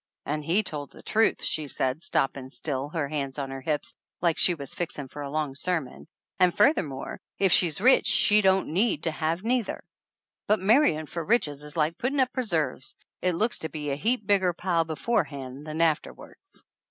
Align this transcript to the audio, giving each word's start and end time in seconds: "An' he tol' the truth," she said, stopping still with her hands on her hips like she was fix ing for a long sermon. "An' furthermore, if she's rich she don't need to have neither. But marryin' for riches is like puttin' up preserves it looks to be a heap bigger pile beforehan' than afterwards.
"An' 0.25 0.41
he 0.41 0.63
tol' 0.63 0.87
the 0.87 1.03
truth," 1.03 1.43
she 1.43 1.67
said, 1.67 2.01
stopping 2.01 2.49
still 2.49 2.85
with 2.85 2.95
her 2.95 3.07
hands 3.07 3.37
on 3.37 3.51
her 3.51 3.61
hips 3.61 3.93
like 4.19 4.39
she 4.39 4.55
was 4.55 4.73
fix 4.73 4.97
ing 4.97 5.09
for 5.09 5.21
a 5.21 5.29
long 5.29 5.53
sermon. 5.53 6.07
"An' 6.39 6.49
furthermore, 6.49 7.21
if 7.37 7.51
she's 7.51 7.79
rich 7.79 8.07
she 8.07 8.41
don't 8.41 8.69
need 8.73 9.03
to 9.03 9.11
have 9.11 9.43
neither. 9.43 9.83
But 10.47 10.59
marryin' 10.59 11.05
for 11.05 11.23
riches 11.23 11.61
is 11.61 11.77
like 11.77 11.99
puttin' 11.99 12.19
up 12.19 12.33
preserves 12.33 12.95
it 13.21 13.35
looks 13.35 13.59
to 13.59 13.69
be 13.69 13.91
a 13.91 13.95
heap 13.95 14.25
bigger 14.25 14.53
pile 14.53 14.85
beforehan' 14.85 15.65
than 15.65 15.81
afterwards. 15.81 16.63